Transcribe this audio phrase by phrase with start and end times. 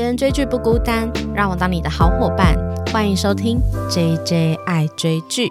[0.00, 2.56] 别人追剧不孤单，让我当你的好伙伴。
[2.86, 5.50] 欢迎收听 J J 爱追剧。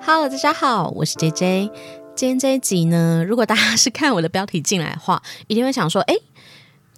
[0.00, 1.70] Hello，大家好，我是 J J。
[2.16, 6.14] 今天这一集呢，如果大家是看我的标题进来的话，一定会想说，哎。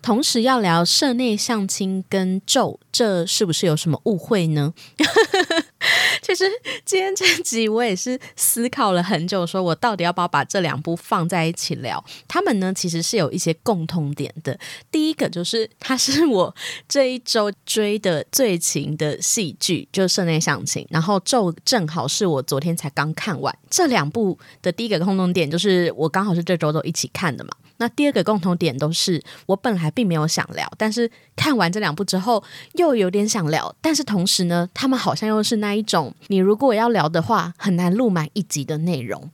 [0.01, 4.73] 同时要聊社内相亲跟咒，这是不是有什么误会呢？
[6.23, 6.45] 其实
[6.85, 12.03] 今天这集我也是思考了很久，说我到底要不要把这两部放在一起聊？
[12.29, 14.57] 他们呢其实是有一些共通点的。
[14.91, 16.55] 第一个就是它是我
[16.89, 20.87] 这一周追的最勤的戏剧，就是社内相亲。
[20.91, 23.57] 然后咒正好是我昨天才刚看完。
[23.69, 27.51] 这两部的第一个共同点就是我刚好是这周都一起看的嘛。
[27.79, 32.45] 那第二个共同点都是我本来并没有想聊，但是看完这两部之后
[32.83, 39.31] 又有点想聊，但是同时呢，他们好像又是那一种，你如果要聊的话，很难录满一集的内容。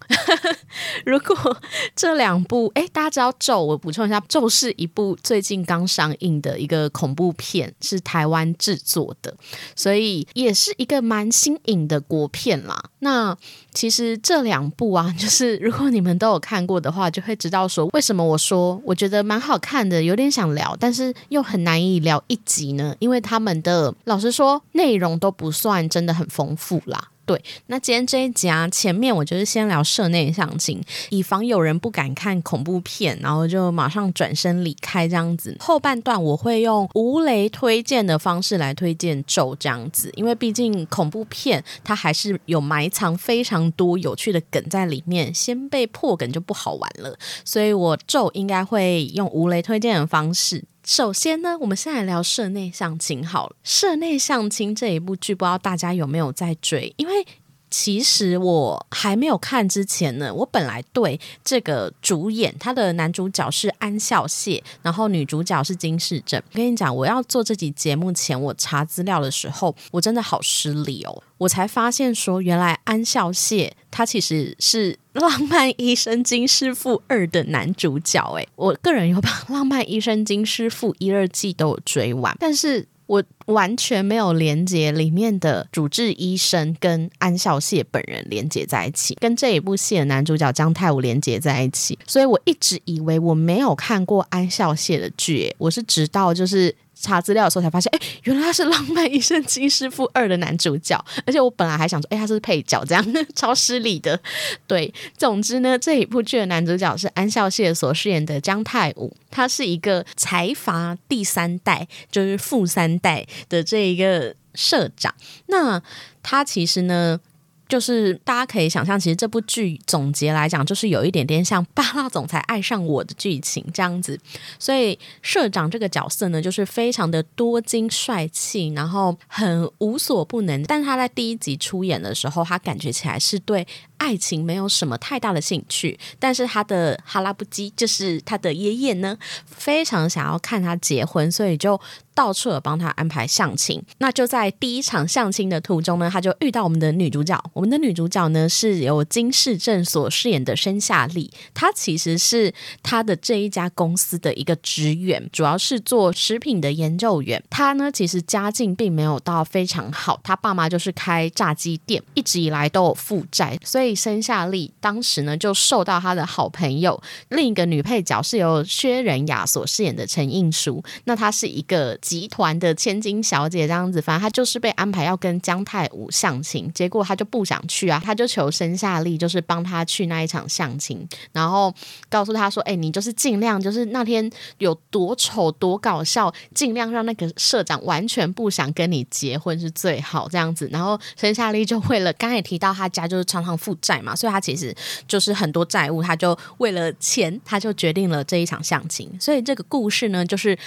[1.06, 1.56] 如果
[1.94, 9.34] 这两部，哎，大家知道《咒》，我补充一下，《咒》是一部最近刚上映的一个恐怖片，是台湾制作的，
[9.74, 12.82] 所以也是一个蛮新颖的国片啦。
[13.00, 13.36] 那
[13.72, 22.94] 其实这两部啊， 就是如果你们都有看过的话，就会知道说为什么我说我觉得蛮好看的，有点想聊，但是又很难以聊一集呢？
[22.98, 27.08] 因为他们的老实说，内容都不算真的很丰富啦。
[27.28, 35.54] 对，那今天这一集啊，前面我就是先聊社内相亲，以防有人不敢看恐怖片，然后就马上转身离开这样子。
[35.60, 50.64] 后半段我会用无雷推荐的方式来推荐咒这样子，因为毕竟恐怖片它还是有埋藏非常多有趣的梗在里面，先被破梗就不好玩了，所以我咒应该会用无雷推荐的方式。
[50.88, 53.56] 首先呢，我们先来聊社内相亲好了。
[53.62, 56.94] 社内相亲这一部剧，不知道大家有没有在追？
[56.96, 57.26] 因为
[57.70, 66.40] 其实我还没有看之前呢，我本来对这个主演，他的男主角是安孝燮，然后女主角是金世正。
[66.52, 71.22] 我跟你讲，我要做这集节目前，我查资料的时候，我真的好失礼哦。
[71.38, 78.20] 我才发现说，原来安孝燮他其实是《浪漫医生金师傅二》的男主角。
[78.32, 96.72] 诶，我个人有把 《浪漫医生金师傅》一、二季都有追完，但是我完全没有连接里面的主治医生跟安孝燮本人连接在一起，跟这一部戏的男主角姜泰武连接在一起，所以我一直以为我没有看过安孝燮的剧，我是直到就是。
[97.00, 104.18] 查资料的时候才发现，哎，原来他是《浪漫医生金师傅二》的男主角，而且我本来还想说，哎，他是配角，这样 超失礼的。
[104.66, 115.14] 对，总之呢，这一部剧的男主角是安孝燮所饰演的姜泰武，他是一个财阀第三代，就是富三代的这一个社长。
[115.46, 115.82] 那
[116.22, 117.20] 他其实呢？
[117.68, 124.18] 就是大家可以想象，其实这部剧总结来讲，就是有一点点像《霸道总裁爱上我》的剧情这样子。
[124.58, 130.62] 所以社长这个角色呢，就是非常的多金帅气，然后很无所不能。
[130.62, 133.66] 但他在第一集出演的时候，他感觉起来是对
[133.98, 135.98] 爱情没有什么太大的兴趣。
[136.18, 139.16] 但是他的哈拉布基，就是他的爷爷呢，
[139.46, 141.78] 非常想要看他结婚，所以就。
[142.14, 147.40] 到处的帮他安排相亲，那就在第一场相亲的途中呢，他就遇到我们的女主角。
[147.52, 157.40] 我们的女主角呢是由金世正所饰演的申夏丽，她其实是他的这一家公司的一个职员，主要是做食品的研究员。
[157.48, 171.98] 她呢其实家境并没有到非常好，她爸妈就是开炸鸡店，一直以来都有负债，所以申夏丽当时呢就受到她的好朋友另一个女配角是由薛仁雅所饰演的陈映淑，那她是一个。
[172.00, 181.74] 集团的千金小姐这样子，反正她就是被安排要跟姜太武相亲，结果她就不想去啊，她就求申夏丽就是帮她去那一场相亲，然后
[182.08, 194.74] 告诉她说：“哎，你就是尽量就是那天有多丑多搞笑，尽量让那个社长完全不想跟你结婚是最好这样子。”然后申夏丽就为了刚才提到他家就是常常负债嘛，所以他其实
[195.06, 199.10] 就是很多债务，他就为了钱，他就决定了这一场相亲。
[199.20, 200.58] 所以这个故事呢，就是。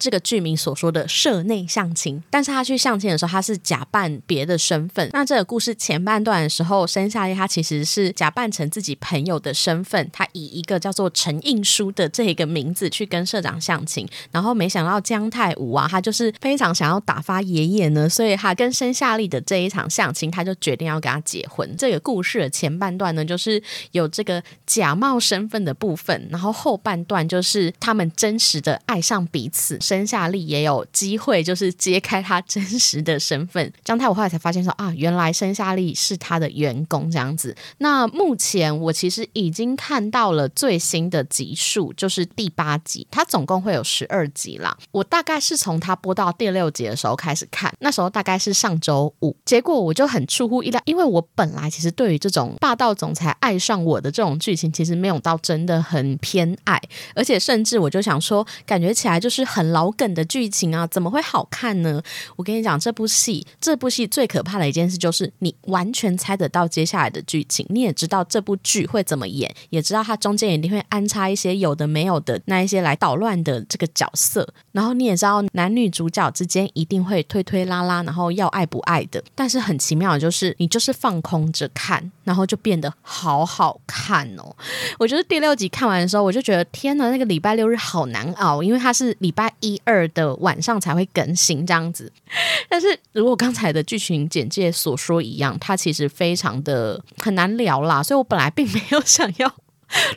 [0.00, 5.10] 这个剧名所说的社内相亲，但是他去相亲的时候，他是假扮别的身份。
[5.12, 14.08] 那这个故事前半段的时候，申夏夜他其实是假扮成自己朋友的身份，他以一个叫做陈印书的这一个名字去跟社长相亲。
[14.32, 21.76] 然后没想到姜太武啊，他就是非常想要打发爷爷呢，所以他跟申夏丽的这一场相亲，他就决定要跟他结婚。
[21.76, 23.62] 这个故事的前半段呢，就是
[23.92, 29.78] 有这个假冒身份的部分，然后后半段就是他们真实的爱上彼此。
[29.90, 33.72] 生夏利也有机会，就是揭开他真实的身份。
[33.84, 37.56] 姜太，我后来才发现说啊，原来生夏利是他的员工这样子。
[37.78, 44.78] 那目前我其实已经看到了最新的集数，就是第八集，它总共会有十二集啦。
[44.92, 56.80] 我大概是从他播到第六集的时候开始看，那时候大概是上周五，结果我就很出乎意料，因为我本来其实对于这种霸道总裁爱上我的这种剧情，其实没有到真的很偏爱，
[57.16, 62.02] 而且甚至我就想说，感觉起来就是很老梗的剧情啊，怎么会好看呢？
[62.34, 79.22] 我跟你讲，这部戏，这部戏最可怕的一件事就是你完全猜得到接下来的剧情，你也知道这部剧会怎么演，也知道它中间一定会安插一些有的没有的那一些来捣乱的这个角色，然后你也知道男女主角之间一定会推推拉拉，然后要爱不爱的。
[79.34, 84.56] 但是很奇妙的就是，你就是放空着看，然后就变得好好看哦。
[84.98, 92.12] 我觉得第六集看完的时候，我就觉得天呐，那个礼拜六日好难熬，因为它是礼拜一一二的晚上才会更新这样子。
[92.68, 99.54] 但是如果刚才的剧情简介所说一样，它其实非常的很难聊啦，所以我本来并没有想要。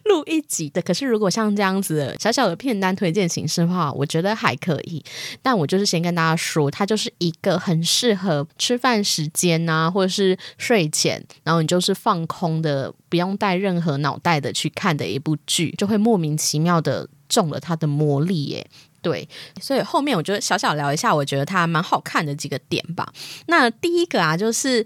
[0.06, 5.04] 录一集的，可是如果像这样子的小小的片单推荐形式的话，我觉得还可以。
[5.42, 18.68] 但我就是先跟大家说，它就是一个很适合吃饭时间啊，或者是睡前，然后你就是放空的，不用带任何脑袋的去看的一部剧，就会莫名其妙的中了它的魔力耶。
[19.04, 19.30] 对，
[19.62, 23.14] 所以后面我觉得小小聊一下，我觉得它蛮好看的几个点吧。
[23.46, 24.84] 那第一个啊，就是。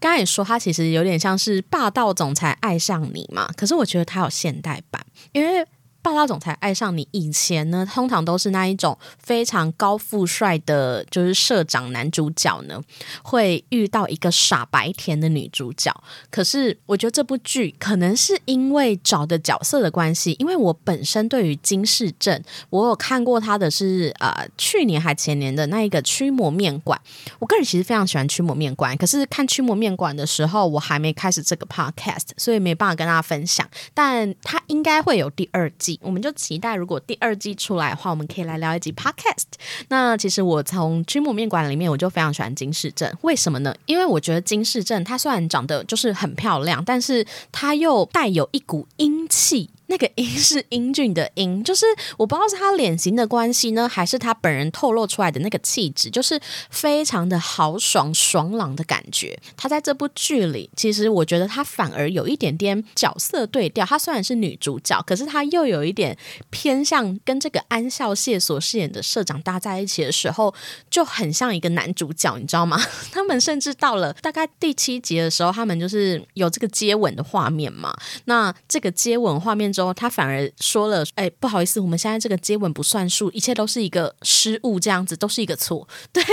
[0.00, 5.66] 刚才也说，它其实有点像是霸道总裁爱上你嘛，可是我觉得它有现代版，因为。
[6.00, 12.80] 霸道总裁爱上你以前呢，通常都是那一种非常高富帅的，就是社长男主角呢，
[13.22, 15.92] 会遇到一个傻白甜的女主角。
[16.30, 26.98] 可是我觉得这部剧可能是因为找的角色的关系，因为我本身对于金世正，我有看过他的是呃去年还前年的那一个驱魔面馆，
[27.40, 28.96] 我个人其实非常喜欢驱魔面馆。
[28.96, 33.68] 可是看驱魔面馆的时候，我还没开始这个 podcast，所以没办法跟大家分享。
[33.92, 35.87] 但他应该会有第二季。
[36.02, 39.44] 我们就期待，如果第二季出来的话，我们可以来聊一集 podcast。
[39.88, 43.74] 那其实我从君母面馆里面，我就非常喜欢金世镇，为什么呢？
[43.86, 49.70] 因为我觉得金世镇它虽然长得就是很漂亮，但是它又带有一股英气。
[49.90, 51.86] 那个英是英俊的英，就是
[52.18, 56.38] 我不知道是他脸型的关系呢，还是他本人透露出来的那个气质，就是
[56.68, 59.38] 非常的豪爽爽朗的感觉。
[59.56, 63.86] 他在这部剧里，其实我觉得他反而有一点点角色对调。
[63.86, 66.14] 他虽然是女主角，可是他又有一点
[66.50, 70.54] 偏向跟这个安孝燮所饰演的社长搭在一起的时候，
[70.90, 72.78] 就很像一个男主角，你知道吗？
[73.10, 77.96] 他们甚至到了大概第七集的时候，他们就是有这个接吻的画面嘛。
[78.26, 79.72] 那这个接吻画面。
[79.78, 85.86] 之后，他反而说了：“哎，不好意思，我们现在这个接吻不算数，一切都是一个失误，这样子都是一个错。
[86.12, 86.24] ”对，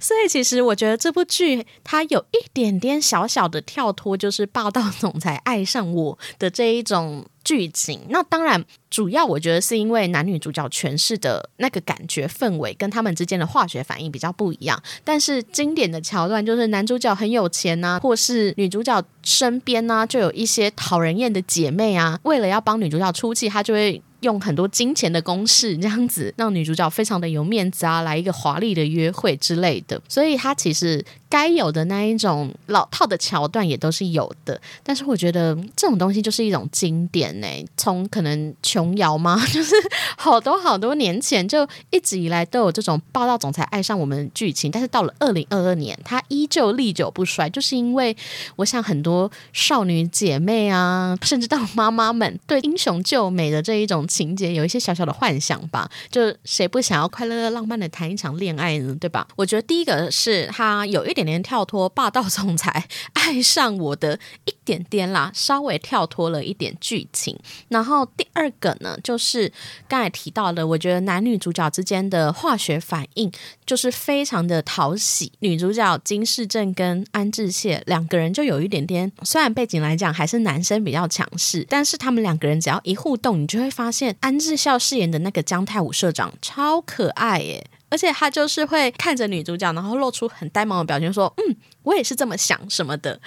[0.00, 7.26] 所以其实我觉得这部剧它有一点点小小的跳脱，就是霸道总裁爱上我的这一种。
[7.50, 24.00] 剧情那当然主要我觉得是因为男女主角诠释的那个感觉氛围跟他们之间的化学反应比较不一样，但是经典的桥段就是男主角很有钱呐，或是女主角身边呢就有一些讨人厌的姐妹啊，为了要帮女主角出气，他就会。
[24.20, 29.98] 用很多金钱的公式，这样子让女主角非常的有面子啊，来一个华丽的约会之类的。
[30.10, 34.60] 所以她其实该有的那一种老套的桥段也都是有的。
[34.82, 37.46] 但是我觉得这种东西就是一种经典呢，
[37.78, 39.74] 从可能琼瑶吗， 就是
[40.18, 44.70] 好多好多年前就一直以来都有这种霸道总裁爱上我们剧情。
[44.70, 48.14] 但是到了二零二二年，它依旧历久不衰，就是因为
[48.56, 54.06] 我想很多少女姐妹啊，甚至到妈妈们对英雄救美的这一种。
[54.10, 58.92] 情节有一些小小的幻想吧，就谁不想要快乐浪漫的谈一场恋爱呢？
[59.00, 59.24] 对吧？
[59.36, 67.38] 我觉得第一个是他有一点点跳脱霸道总裁 爱上我的一点点啦，稍微跳脱了一点剧情。
[67.68, 69.52] 然后第二个呢，就是
[69.88, 73.30] 刚才提到的，我觉得男女主角之间的化学反应
[73.64, 75.32] 就是非常的讨喜。
[75.40, 84.16] 女主角金世正跟安志燮两个人就有一点点，虽然背景来讲还是男生比较强势，但是他们两个人只要一互动，你就会发现。
[84.20, 93.20] 安志孝饰演的那个姜太武社长超可爱耶，而且他就是会看着女主角，然后露出很呆萌的表情，说：“嗯，我也是这么想什么的。”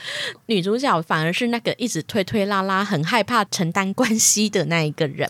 [0.47, 5.29] 女主角反而是那个一直推推拉拉、很害怕承担关系的那一个人。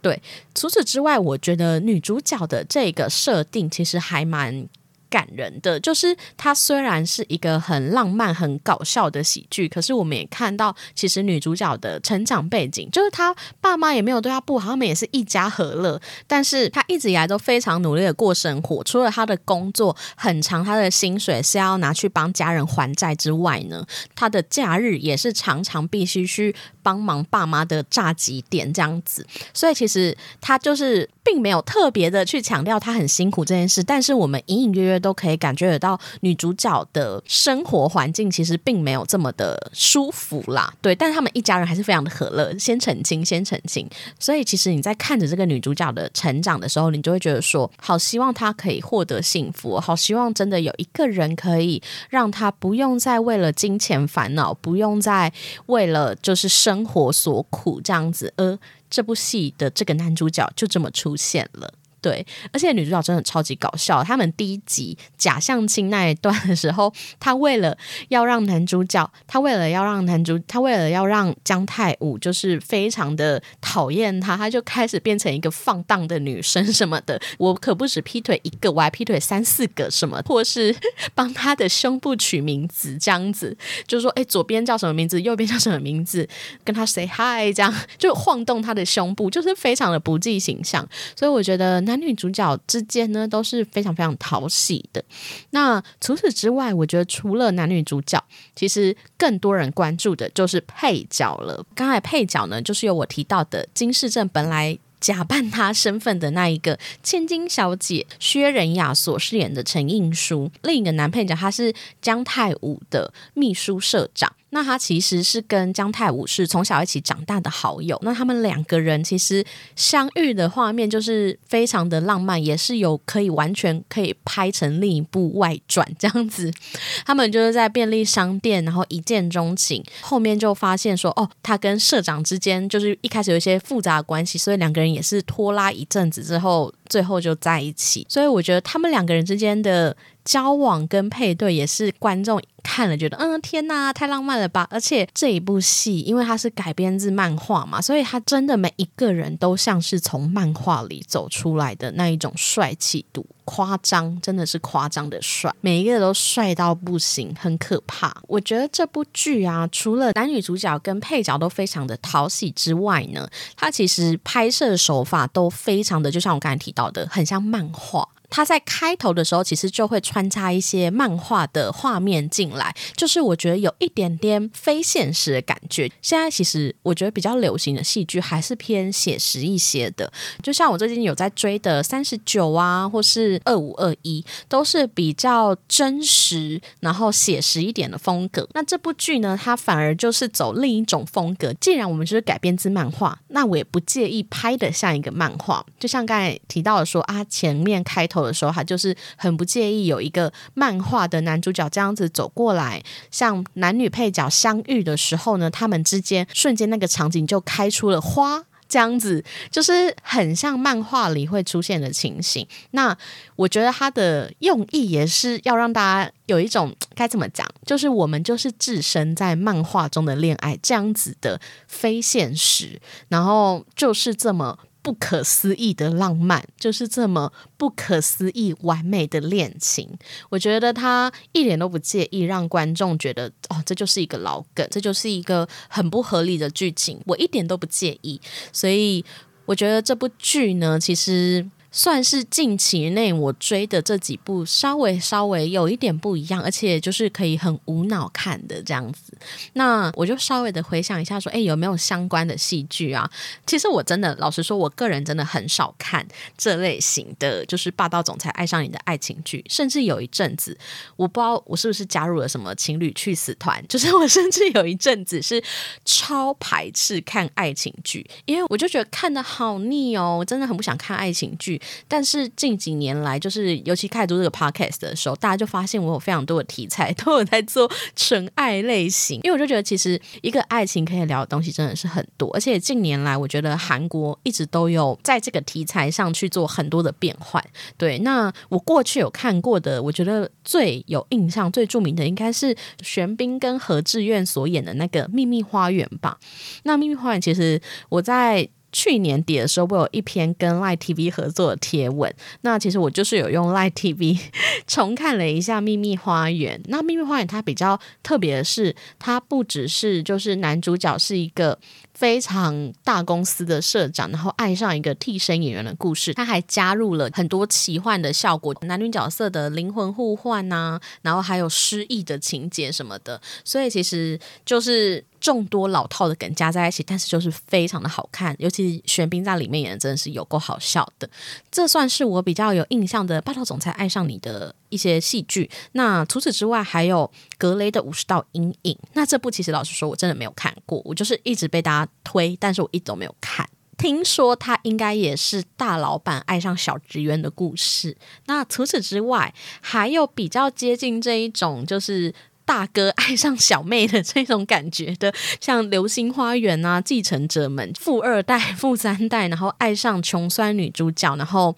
[0.00, 0.22] 对，
[0.54, 4.68] 除此之外，我觉得女主角的这个设定其实还蛮。
[5.10, 5.78] 感人的。
[5.80, 16.00] 就是它虽然是一个很浪漫、很搞笑的喜剧，可是我们也看到，其实女主角的成长背景，就是她爸妈也没有对她不好，他们也是一家和乐。
[16.26, 29.26] 但是她一直以来都非常努力的过生活，除了她的工作很长，她的薪水是要拿去帮家人还债之外呢，她的假日也是常常必须去帮忙爸妈的炸鸡店这样子。
[29.52, 40.72] 所以其实她就是并没有特别的去强调她很辛苦这件事，但是我们隐隐约约都可以感觉得到女主角的生活环境其实并没有这么的舒服啦。
[40.80, 42.56] 对，但是他们一家人还是非常的和乐。
[42.58, 43.88] 先澄清，先澄清。
[44.18, 55.32] 所以其实你在看着这个女主角的成长的时候，你就会觉得说，好希望她可以获得幸福，好希望真的有一个人可以让她不用再为了金钱烦恼，不用再
[55.66, 58.32] 为了就是生生活所苦这样子。
[58.36, 58.56] 而
[58.88, 61.74] 这部戏的这个男主角就这么出现了。
[62.00, 64.02] 对，而且女主角真的超级搞笑。
[64.02, 67.76] 他们第一集假相亲那一段的时候，她为了
[68.08, 77.20] 要让男主角，她为了要让男主，她为了要让姜太武就是非常的讨厌他，他就开始变成一个放荡的女生什么的。
[77.36, 80.74] 我可不止劈腿一个，我还劈腿三四个什么，或是
[81.14, 83.54] 帮他的胸部取名字这样子，
[83.86, 86.26] 就是说，哎，左边叫什么名字，右边叫什么名字，
[86.64, 90.88] 跟他 say hi，这样就晃动他的胸部，就是非常的不计形象。
[91.14, 91.78] 所以我觉得。
[91.90, 95.02] 男女主角之间呢都是非常非常讨喜的。
[95.50, 98.22] 那除此之外，我觉得除了男女主角，
[98.54, 101.66] 其实更多人关注的就是配角了。
[101.74, 114.32] 刚才配角呢，就是有我提到的金世正本来假扮他身份的那一个千金小姐薛仁雅所饰演的陈映书，另一个男配角他是姜太武的秘书社长。
[114.50, 119.44] 那他其实是跟姜太武是从小一起长大的好友，那他们两个人其实
[119.76, 126.52] 相遇的画面就是非常的浪漫，也是有可以完全可以拍成另一部外传这样子。
[127.06, 138.06] 他们就是在便利商店，然后一见钟情，后面就发现说，哦，他跟社长之间就是一开始有一些复杂的关系，所以两个人也是拖拉一阵子之后，最后就在一起。
[138.08, 139.96] 所以我觉得他们两个人之间的。
[140.22, 144.66] 交往跟配对也是观众看了觉得，嗯，天哪，太浪漫了吧！
[144.70, 158.14] 而且这一部戏，因为它是改编自漫画嘛，所以它真的每一个人都像是从漫画里走出来的那一种帅气度，夸张，真的是夸张的帅，每一个都帅到不行，很可怕。
[158.28, 168.08] 我觉得这部剧啊，除了男女主角跟配角都非常的讨喜之外呢，它其实拍摄手法都非常的，就像我刚才提到的，很像漫画。
[168.32, 175.90] 它在开头的时候，其实就会穿插一些漫画的画面进来，就是我觉得有一点点非现实的感觉。
[176.00, 188.48] 现在其实我觉得比较流行的戏剧还是偏写实一些的，就像我最近有在追的《三十九》啊，或是《二五二一》，都是比较真实，然后写实一点的风格。
[188.54, 191.52] 那这部剧呢，它反而就是走另一种风格。
[191.54, 195.66] 既然我们就是改编自漫画，那我也不介意拍的像一个漫画。
[195.80, 198.20] 就像刚才提到的说啊，前面开头。
[198.20, 212.46] 的时候，他就是很不介意有一个漫画的男主角这样子走过来，像男女配角相遇的时候呢，他们之间瞬间那个场景就开出了花，这样子就是很像漫画里会出现的情形。
[212.70, 212.96] 那
[213.36, 224.58] 我觉得他的用意也是要让大家有一种该怎么讲，就是我们就是置身在漫画中的恋爱这样子的非现实，然后就是这么。
[224.82, 229.88] 不可思议的浪漫，就是这么不可思议完美的恋情。
[230.28, 237.00] 我觉得他一点都不介意让观众觉得哦，这就是一个老梗，这就是一个很不合理的剧情。
[237.06, 238.20] 我一点都不介意，
[238.52, 239.04] 所以
[239.46, 241.46] 我觉得这部剧呢，其实。
[241.72, 249.12] 算是近期内我追的这几部稍微稍微有一点不一样，而且就是可以很无脑看的这样子。
[249.52, 253.08] 那我就稍微的回想一下，说，哎，有没有相关的戏剧啊？
[253.46, 259.44] 其实我真的老实说，我个人真的很少看这类型的，就是霸道总裁爱上你的爱情剧。
[259.48, 260.56] 甚至有一阵子，
[260.96, 265.42] 我不知道我是不是加入了什么情侣去死团，就是我甚至有一阵子是
[265.84, 271.59] 超排斥看爱情剧，因为我就觉得看的好腻哦，我真的很不想看爱情剧。
[271.88, 287.44] 但是近几年来，就是尤其开始做这个 podcast 的时候，大家就发现我有非常多的题材 都有在做纯爱类型，因为我就觉得其实一个爱情可以聊的东西真的是很多，而且近年来我觉得韩国一直都有在这个题材上去做很多的变换。
[287.76, 296.18] 对，那我过去有看过的，我觉得最有印象、最著名的应该是玄彬跟何志远所演的那个《秘密花园》吧。
[296.62, 298.48] 那《秘密花园》其实我在。
[298.72, 302.12] 去年底的时候，我有一篇跟 Light TV 合作的贴文。
[302.42, 304.20] 那其实我就是有用 Light TV
[304.66, 306.58] 重看了一下《秘密花园》。
[306.68, 311.58] 那《秘密花园》它比较特别的是，它不只是就是男主角是一个。
[312.00, 331.06] 非常大公司的社长，然后爱上一个替身演员的故事，他还加入了很多奇幻的效果，男女角色的灵魂互换呐，然后还有失忆的情节什么的，所以其实就是众多老套的梗加在一起，但是就是非常的好看，尤其玄彬在里面演的真的是有够好笑的，
[331.50, 335.50] 这算是我比较有印象的霸道总裁爱上你的一些戏剧。
[335.72, 341.90] 那除此之外，还有格雷的五十道阴影，那这部其实老实说，我真的没有看过，我就是一直被大家。
[342.02, 343.48] 推，但是我一直都没有看。
[343.78, 347.96] 听说他应该也是大老板爱上小职员的故事。
[348.26, 352.12] 那除此之外，还有比较接近这一种，就是
[352.44, 361.54] 大哥爱上小妹的这种感觉的，像《流星花园》啊，《继承者们》，富二代、富三代，然后爱上穷酸女主角，然后。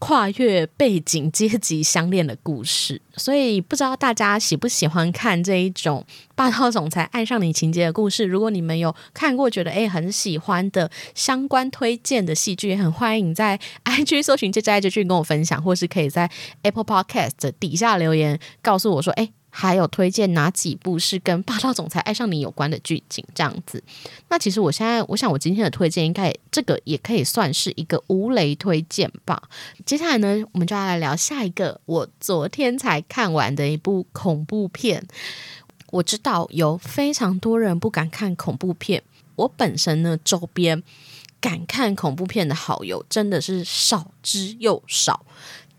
[0.00, 6.04] 跨越背景、阶级相恋的故事，所以不知道大家喜不喜欢看这一种
[6.34, 8.24] 霸道总裁爱上你情节的故事。
[8.24, 16.30] 如果你们有看过，觉得诶很喜欢的相关推荐的戏剧，也很欢迎在 IG 搜寻这支爱剧跟我分享，或是可以在
[16.62, 19.32] Apple Podcast 底下留言告诉我说，诶。
[19.50, 23.24] 还有推荐哪几部是跟霸道总裁爱上你有关的剧情？
[23.34, 23.82] 这样子，
[24.28, 29.42] 那其实我现在我想，我今天的推荐应该这个也可以算是一个无雷推荐吧。
[29.84, 35.06] 接下来呢，我们就要来聊下一个我昨天才看完的一部恐怖片。
[35.90, 39.02] 我知道有非常多人不敢看恐怖片，
[39.34, 40.80] 我本身呢周边
[41.40, 45.26] 敢看恐怖片的好友真的是少之又少。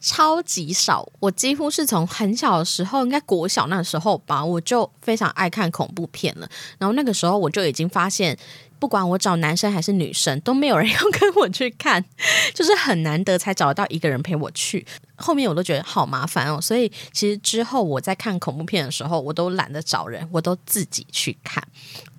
[0.02, 6.50] 超级少，我几乎是从很小的时候，应该国小那时候吧，我就非常爱看恐怖片了。
[6.80, 8.36] 然后那个时候我就已经发现，
[8.80, 12.04] 不管我找男生还是女生，都没有人要跟我去看，
[12.56, 14.86] 就是很难得才找得到一个人陪我去。
[15.16, 21.64] 后面我都觉得好麻烦哦，所以其实之后我在看恐怖片的时候，我都懒得找人，我都自己去看。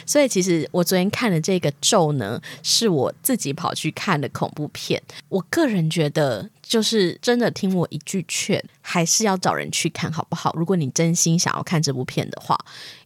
[0.07, 5.03] 所以其实我昨天看的这个咒呢，是我自己跑去看的恐怖片。
[5.29, 10.55] 我个人觉得，就是真的听我一句劝，还是要找人去看好不好？
[10.57, 12.59] 如果你真心想要看这部片的话，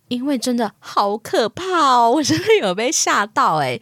[0.09, 3.81] 因为真的好可怕哦，我真的有被吓到诶。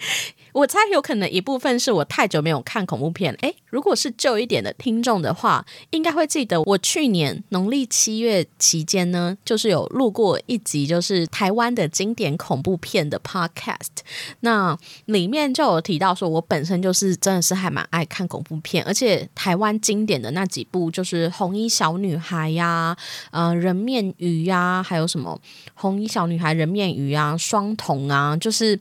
[0.54, 3.34] 我猜有可能一部分是我太久没有看恐怖片。
[3.40, 13.88] 诶，如果是旧一点的听众的话，应该会记得我去年农历七月期间呢，就是有录过一集，就是台湾的经典恐怖片的 podcast。
[14.40, 22.96] 那里面就有提到说，我本身就是真的是还蛮爱看恐怖片，而且台湾经典的那几部就是《红衣小女孩》呀，
[23.32, 25.36] 呃，《人面鱼》呀，还有什么
[25.74, 28.78] 《红衣小女孩》《人面鱼》啊，《双瞳》啊，就是。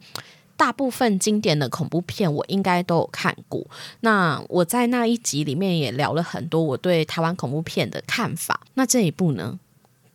[0.63, 3.61] 大部分经典的恐怖片我应该都有看过。
[3.99, 8.61] 那我在那一集里面也聊了很多我对台湾恐怖片的看法。
[8.75, 9.59] 那这一部呢，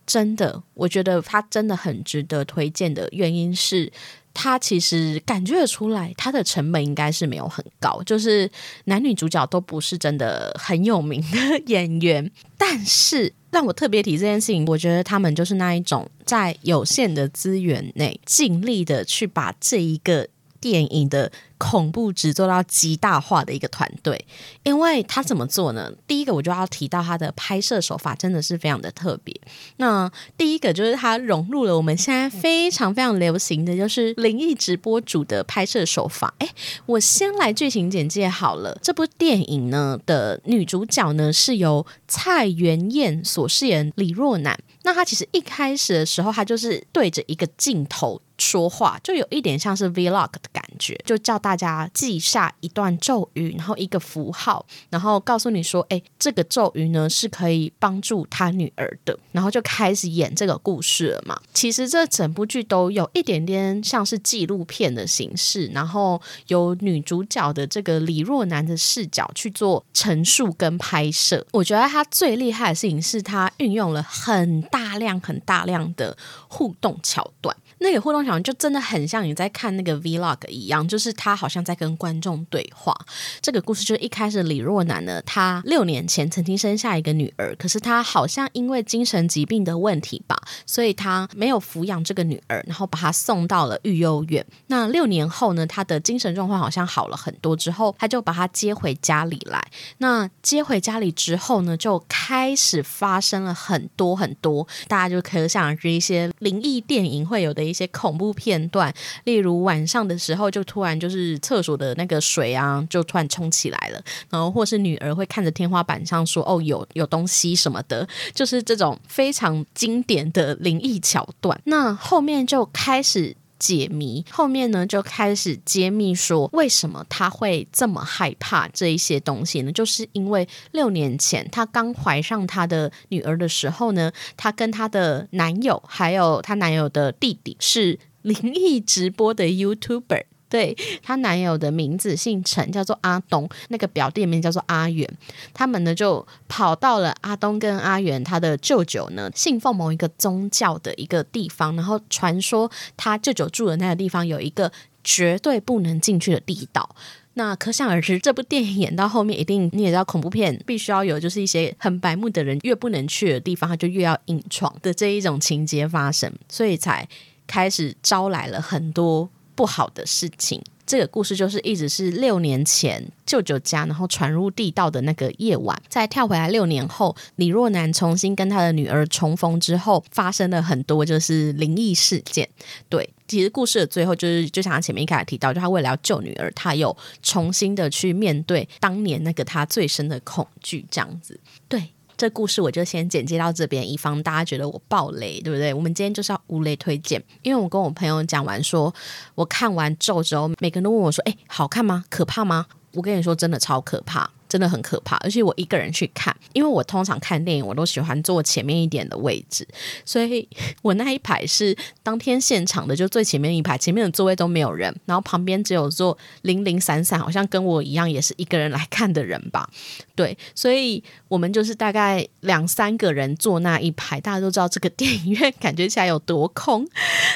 [0.07, 3.93] 真的我觉得它真的很值得推荐的原因是，
[4.33, 8.49] 它其实感觉得出来，它的成本应该是没有很高，就是
[8.85, 13.31] 男女主角都不是真的很有名的演员，但是。
[13.51, 20.27] 让我特别提这件事情，我觉得他们就是那一种在有限的资源内尽力的去把这一个
[20.61, 21.31] 电影的。
[21.59, 24.25] 恐怖值做到极大化的一个团队，
[24.63, 25.91] 因为他怎么做呢？
[26.07, 29.37] 第一个我就要提到他的拍摄手法真的是非常的特别。
[29.75, 36.33] 那第一个就是他融入了我们现在非常非常流行的就是灵异直播主的拍摄手法。
[36.37, 36.49] 哎，
[36.85, 38.79] 我先来剧情简介好了。
[38.81, 44.57] 这部电影呢的女主角呢是由蔡元燕所饰演李若男。
[44.83, 51.59] 那她其实一开始的时候，她就是对着一个镜头说话，就有一点像是 vlog 的感觉，就叫大。
[51.59, 61.37] 家记下一段咒语，然后一个符号，然后告诉你说：“哎，这个咒语呢是可以帮助他女儿的。”然后就开始演这个故事了嘛。
[61.53, 71.45] 其实这整部剧都有一点点像是纪录片的形式，然后由女主角的这个李若男的视角去做陈述跟拍摄。
[71.51, 77.53] 我觉得他最厉害的事情是他运用了很大量、很大量的互动桥段。
[77.81, 82.93] 那个互动就真的很像你在看那个 vlog 一样，就是他好像在跟观众对话。
[83.39, 94.45] 这个故事就是一开始李若男呢，他六年前曾经生下一个女儿，可是他好像因为精神疾病的问题吧，所以他没有抚养这个女儿，然后把她送到了育幼院。
[94.67, 99.65] 那六年后呢，他的精神状况好像好了很多之后，他就把她接回家里来。
[99.99, 107.69] 那接回家里之后呢，就开始发生了很多很多，大家就可想而知一些灵异电影会有的。
[107.69, 121.59] 一些恐怖片段，例如晚上的时候就突然就是厕所的那个水啊，就突然冲起来了，然后或是女儿会看着天花板上说：“哦，有有东西什么的。”就是这种非常经典的灵异桥段。
[121.63, 123.35] 那后面就开始。
[123.59, 129.71] 解谜后面呢，就开始揭秘说，为什么他会这么害怕这一些东西呢？
[129.73, 140.23] 就是因为六年前他刚怀上他的女儿的时候呢，他跟他的男友还有他男友的弟弟是灵异直播的 YouTuber。
[140.49, 143.47] 对她男友的名字姓陈，叫做阿东。
[143.67, 145.07] 那个表弟名叫做阿远。
[145.53, 154.71] 他们呢就跑到了阿东跟阿远他的舅舅呢信奉某一个宗教的一个地方，然后传说他舅舅住的那个地方有一个
[155.03, 156.95] 绝对不能进去的地道。
[157.35, 167.07] 那可想而知，这部电影演到后面，一定你也知道，恐怖片必须要有就是一些很白目的人越不能去的地方，他就越要硬闯的这一种情节发生，所以才
[167.49, 169.29] 开始招来了很多。
[169.55, 182.47] 不好的事情，这个故事就是一直是六年前舅舅家，然后传入地道的那个夜晚，再跳回来六年后，李若男重新跟他的女儿重逢之后，发生了很多就是灵异事件。
[182.87, 191.37] 对，其实故事的最后就是，就像他前面一开始提到，就他为了要救女儿，他又重新的去面对当年那个他最深的恐惧，这样子。
[191.67, 191.89] 对。
[192.19, 195.73] 这故事我就先简介到这边，以防大家觉得我爆雷，对不对？
[195.73, 198.93] 我们今天就是要无雷推荐，因为我跟我朋友讲完，说
[199.35, 202.03] 我看完咒之后，每个人都问我说：“哎，好看吗？
[202.09, 204.29] 可怕吗？”我跟你说，真的超可怕。
[204.49, 209.65] 真的很可怕，而且我一个人去看，因为我通常看电影我都喜欢坐前面一点的位置，
[210.03, 210.49] 所以
[210.81, 219.69] 我那一排是当天现场的，就最前面一排，前面的座位都没有人，然后旁边只有坐零零散散，好像跟我一样也是一个人来看的人吧。
[220.15, 226.87] 对，所以我们就是大概两三个人坐那一排，大家都知道这个电影院感觉起来有多空。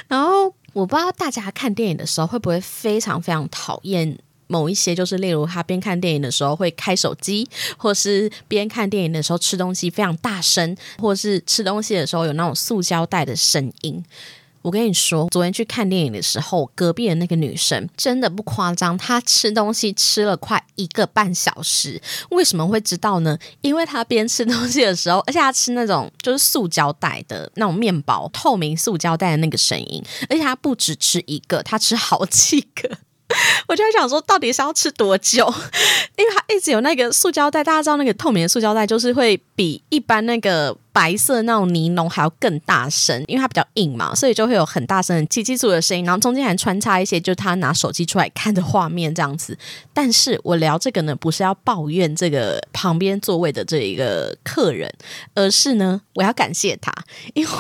[0.08, 4.18] 然后我不知道大家看电影的时候会不会非常非常讨厌。
[4.48, 14.04] 某一些就是，例如他边看电影的时候会开手机，或是边看电影的时候吃东西非常大声，或是吃东西的时候有那种塑胶袋的声音。
[14.62, 22.02] 我跟你说，昨天去看电影的时候，隔壁的那个女生真的不夸张，她吃东西吃了快一个半小时。
[22.30, 23.38] 为什么会知道呢？
[23.60, 32.90] 因为她边吃东西的时候，而且她吃那种就是塑胶袋的那种面包，透明塑胶袋的那个声音，而且她不只吃一个，她吃好几个。
[33.68, 35.52] 我就在想说，到底是要吃多久？
[36.18, 49.58] 因为它一直有那个塑胶袋，大家知道那个透明塑胶袋就是会比一般那个白色那种尼龙还要更大声，因为它比较硬嘛，所以就会有很大声的叽叽组的声音，然后中间还穿插一些就是他拿手机出来看的画面这样子。
[49.94, 54.94] 但是我聊这个呢，不是要抱怨这个旁边座位的这一个客人，
[55.34, 56.94] 而是呢，我要感谢他，
[57.34, 57.52] 因为。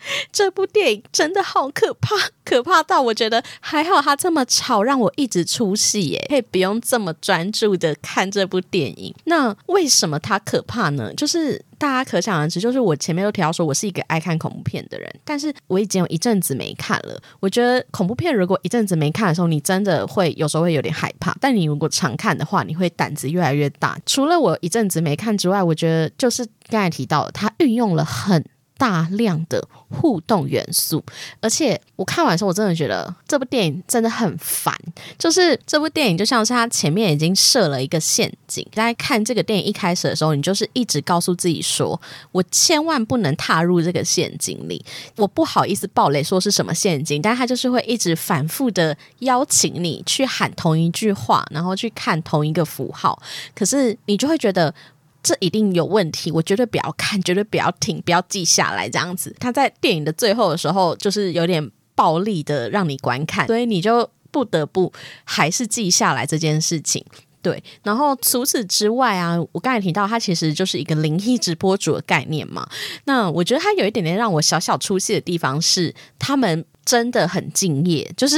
[0.32, 9.14] 这部电影真的好可怕，可怕到我觉得还好，它这么吵，让我一直出戏耶，可以不用这么专注的看这部电影。
[9.24, 11.12] 那为什么它可怕呢？
[11.14, 17.20] 就是大家可想而知，就是我前面都提到说我是一个爱看恐怖片的人，但是我已经有一阵子没看了。
[17.38, 23.98] 我觉得恐怖片如果一阵子没看的时候，你真的会有时候会有点害怕，但你如果常看的话，你会胆子越来越大。
[24.06, 28.44] 除了我一阵子没看之外，我觉得就是刚才提到的，它运用了很。
[28.80, 31.04] 大量的互动元素，
[31.38, 34.74] 而且我看完时候，我真的觉得这部电影真的很烦。
[35.18, 42.00] 就是这部电影就像是它前面已经设了一个陷阱，在看这个电影一开始的时候，你就是一直告诉自己说
[42.32, 44.82] ：“我千万不能踏入这个陷阱里。”
[45.16, 53.20] 我不好意思爆雷说是什么陷阱，但他就是会一直反复的邀请你去喊同一句话，然后去看同一个符号，
[53.54, 54.74] 可是你就会觉得。
[55.22, 58.88] 这一定有问题，我绝对不要看，绝对不要听，不要记下来。
[58.88, 64.92] 这样子，他在电影的最后的时候，就是有点暴力的让你观看，所以你就不得不
[65.24, 67.04] 还是记下来这件事情。
[67.42, 72.68] 对，然后除此之外啊，我刚才提到，他其实就是一个灵异直播主的概念嘛。
[73.04, 76.64] 那我觉得他有一点点让我小小出戏的地方是，他们。
[76.90, 78.36] 真的很敬业， 就是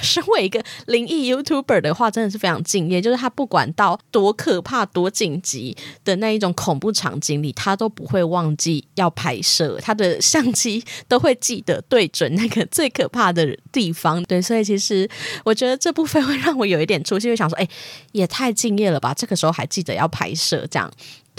[0.00, 3.02] 身为一个灵异 YouTuber 的话，真的是非常敬业。
[3.02, 14.22] 就是他不管到多可怕、多紧急的那一种恐怖场景里，他都不会忘记要拍摄，他的相机都会记得对准那个最可怕的地方。
[14.30, 15.10] 对，所以其实
[15.44, 17.66] 我觉得这部分会让我有一点出戏，会想说，哎，
[18.12, 19.12] 也太敬业了吧！
[19.12, 20.88] 这个时候还记得要拍摄，这样。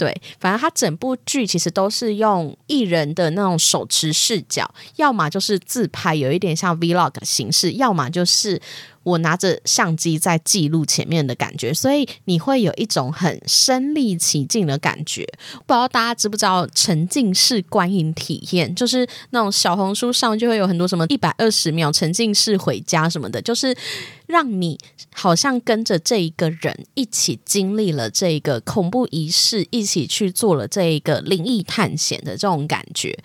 [0.02, 8.60] 对，反正他整部剧其实都是用艺人的那种手持视角，要么就是自拍，有一点像 vlog 的形式，要么就是
[9.02, 15.24] 我拿着相机在记录前面的感觉，所以你会有一种很身临其境的感觉。
[15.66, 23.76] 不知道大家知不知道沉浸式观影体验，就是那种小红书上就会有很多什么一百二十秒沉浸式回家什么的，就是
[24.26, 24.78] 让你
[25.14, 33.16] 好像跟着这一个人一起经历了这个恐怖仪式，一起去做了这一个灵异探险的这种感觉。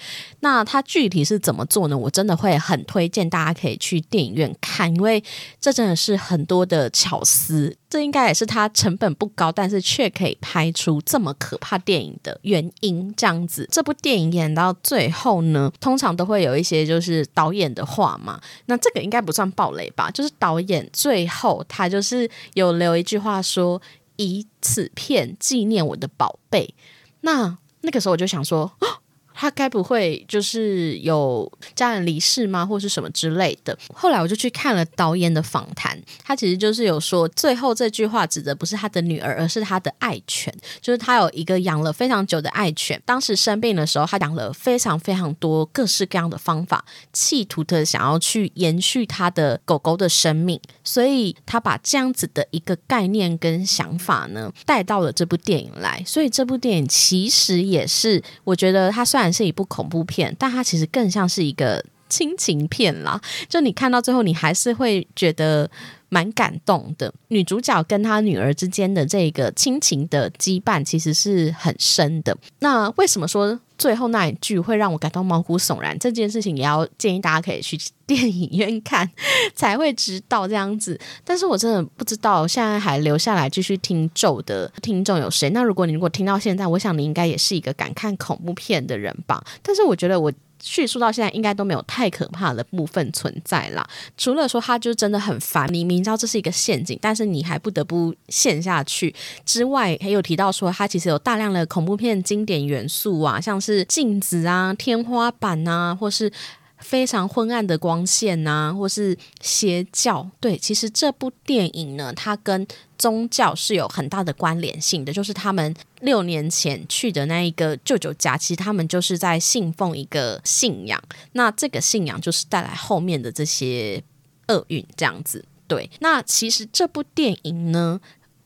[0.41, 1.97] 那它具体是怎么做呢？
[1.97, 5.23] 我真的会很推荐大家可以去电影院看，因为
[5.67, 7.75] 这真的是很多的巧思。
[7.89, 13.13] 这应该也是它成本不高，但是却可以拍出这么可怕电影的原因。
[13.17, 18.39] 这样子，这部电影演到最后呢，通常都会有一些就是导演的话嘛。
[18.67, 20.10] 那这个应该不算暴雷吧？
[20.10, 23.82] 就是导演最后他就是有留一句话说
[24.15, 26.73] ：“以此片纪念我的宝贝。”
[27.19, 28.71] 那那个时候我就想说。
[29.39, 33.78] 他该不会就是有家人离世吗，或是什么之类的？
[33.93, 59.26] 后来我就去看了导演的访谈，他其实就是有说，最后这句话指的不是他的女儿，而是他的爱犬，就是他有一个养了非常久的爱犬，当时生病的时候，他养了非常非常多各式各样的方法，企图的想要去延续他的狗狗的生命，所以他把这样子的一个概念跟想法呢带到了这部电影来，所以这部电影其实也是我觉得他算。
[59.31, 63.19] 是一部恐怖片，但它其实更像是一个亲情片啦。
[63.47, 65.69] 就你看到最后，你还是会觉得
[66.09, 67.13] 蛮感动的。
[67.29, 72.37] 女主角跟她女儿之间的这个亲情的羁绊，其实是很深的。
[72.59, 75.97] 那为什么说最后那一句会让我感到毛骨悚然？
[75.99, 79.09] 这件事情也要建议大家可以去电影院看，
[79.53, 80.99] 才会知道这样子。
[81.23, 85.49] 但是我真的不知道，现在还留下来继续听咒的听众有谁？
[85.51, 89.43] 那如果你如果听到现在，我想你应该也是一个敢看恐怖片的人吧。
[89.61, 90.31] 但是我觉得我。
[90.67, 93.88] 叙述到现在，应该都没有太可怕的部分存在啦。
[94.17, 106.32] 除了说他就真的很烦，你明知道这是一个陷阱，但是你还不得不陷下去之外，还有提到说他其实有大量的恐怖片经典元素啊，像是镜子啊、天花板啊，或是。
[106.79, 110.29] 非常昏暗的光线呐，或是邪教。
[110.39, 112.65] 对，其实这部电影呢，它跟
[112.97, 115.11] 宗教是有很大的关联性的。
[115.11, 121.01] 就是他们六年前去的那一个舅舅家，其实他们就是在信奉一个信仰。
[121.33, 124.03] 那这个信仰就是带来后面的这些
[124.47, 125.43] 厄运，这样子。
[125.67, 127.99] 对，那其实这部电影呢。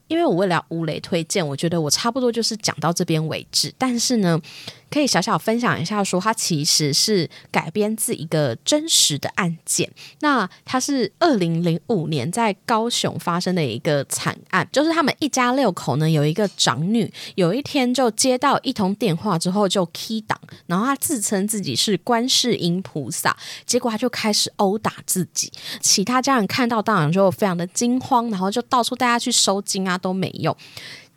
[0.08, 3.74] 因为我为了吴雷推荐，我觉得我差不多就是讲到这边为止。
[3.78, 4.38] 但是呢，
[4.92, 9.90] 可以小小分享一下，说它其实是改编自一个真实的案件。
[10.20, 23.34] 那它是二零零五年在高雄发生的一个惨案，就是他们一家六口呢，有一个长女，有一天就接到一通电话之后就 key 档，然后他自称自己是观世音菩萨，
[23.66, 25.50] 结果他就开始殴打自己。
[25.80, 29.98] 其他家人看到当然就非常的惊慌，然后就到处带他去收金啊。
[30.02, 30.58] 都没用，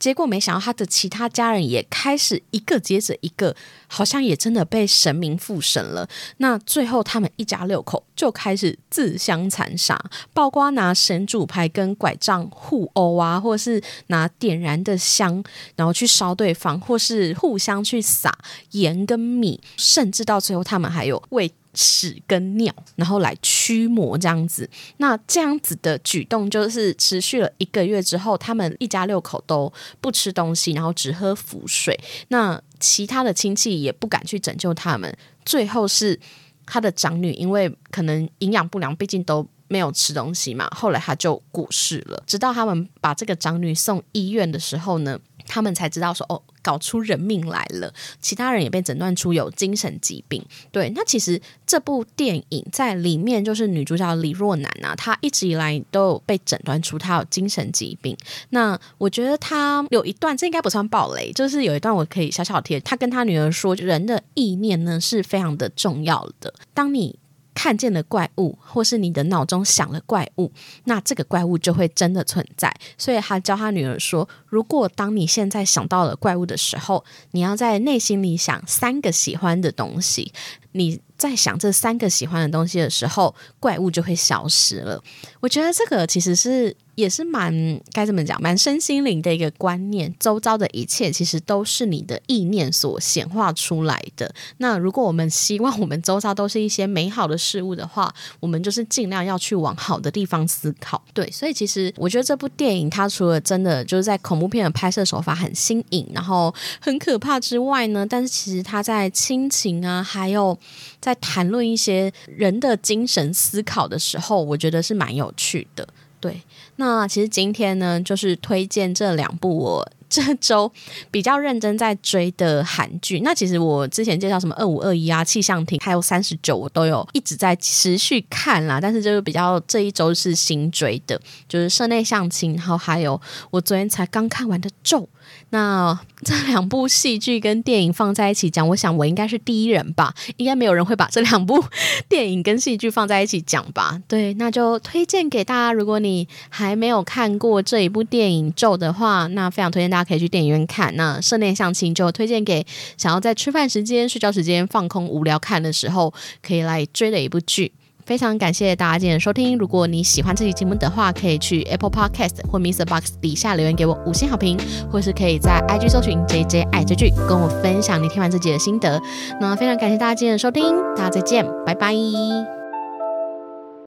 [0.04, 6.06] 结果没想到他的其他家人也开始一个接着一个，好像也真的被神明附身了。
[6.36, 9.98] 那最后他们一家六口就开始自相残杀，
[10.34, 15.42] 包括拿神主牌跟拐杖互殴啊，或是拿点燃的香
[15.74, 18.30] 然后去烧对方，或是互相去撒
[18.72, 21.50] 盐跟米，甚至到最后他们还有为。
[21.74, 24.68] 屎跟尿，然后来驱魔这样子。
[24.98, 31.98] 那这样子的举动就是持续了一个月之后，他们一家六口都不吃东西，然后只喝符水。
[32.28, 35.16] 那其他的亲戚也不敢去拯救他们。
[35.44, 36.18] 最后是
[36.66, 40.68] 他的长女，因为可能营养不良，毕竟都没有吃东西嘛。
[40.70, 42.22] 后来他就过世了。
[42.26, 45.18] 直到他们把这个长女送医院的时候呢？
[45.46, 47.94] 他们才知道说哦，搞出人命来了。
[48.18, 50.44] 其他人也被诊断出有精神疾病。
[50.72, 58.16] 对，那其实这部电影在里面就是女主角李若男啊，她一直以来都有被诊断出她有精神疾病。
[58.48, 62.80] 那我觉得她有一段，这应该不算暴雷，就是有一段我可以小小贴。
[62.80, 66.52] 她跟她女儿说，人的意念呢是非常的重要的。
[66.72, 67.18] 当你
[67.54, 70.50] 看见了怪物，或是你的脑中想了怪物，
[70.84, 72.74] 那这个怪物就会真的存在。
[72.98, 80.32] 所以他教他女儿说：“如果当你现在想到了怪物的时候，你要在内心里想三个喜欢的东西。
[80.72, 85.02] 你在想这三个喜欢的东西的时候，怪物就会消失了。”
[85.40, 86.76] 我觉得这个其实是。
[86.94, 90.14] 也是蛮该怎么讲，蛮身心灵的一个观念。
[90.18, 94.32] 周遭的一切其实都是你的意念所显化出来的。
[94.58, 101.02] 那如果我们希望我们周遭都是一些美好的事物的话，我们就是尽量要去往好的地方思考。
[101.12, 110.56] 对，所以其实我觉得这部电影它除了真的就是在恐怖片的拍摄手法很新颖，然后很可怕之外呢，但是其实它在亲情啊，还有
[111.00, 115.86] 在谈论一些人的精神思考的时候，我觉得是蛮有趣的。
[116.20, 116.40] 对，
[116.76, 120.70] 那其实今天呢，就是推荐这两部我这周
[121.10, 123.20] 比较认真在追的韩剧。
[123.20, 128.80] 那其实我之前介绍什么二五二一啊、气象厅，还有三十九，我都有一直在持续看啦。
[128.80, 135.08] 但是就是比较这一周是新追的，就是社内相亲，然后还有我昨天才刚看完的咒。
[135.50, 141.64] 那这两部戏剧跟电影放在一起讲，我想我应该是第一人吧，应该没有人会把这两部
[142.08, 144.00] 电影跟戏剧放在一起讲吧？
[144.06, 145.72] 对，那就推荐给大家。
[145.72, 150.94] 如果你还还没有看过这一部电影《咒》的话，那非常推荐大家可以去电影院看。
[150.96, 157.72] 那《圣恋相亲》就推荐给想要在吃饭时间、睡觉时间放空无聊看的时候可以来追的一部剧。
[158.06, 159.56] 非常感谢大家今天的收听。
[159.56, 162.84] 如果你喜欢这期节目的话，可以去 Apple Podcast 或 Mr.
[162.84, 164.58] Box 底下留言给我五星好评，
[164.90, 169.00] 或是可以在 IG 搜寻 JJ 爱追剧，跟我分享你听完这集的心得。
[169.40, 172.63] 那非常感谢大家今天的收听，大家再见，拜拜。